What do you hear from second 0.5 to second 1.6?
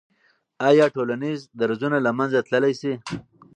آیا ټولنیز